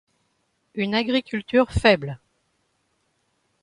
Une 0.73 0.95
agriculture 0.95 1.69
faible. 1.71 2.17